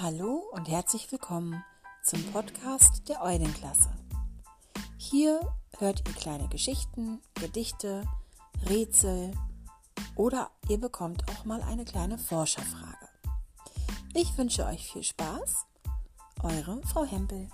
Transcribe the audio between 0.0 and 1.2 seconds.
Hallo und herzlich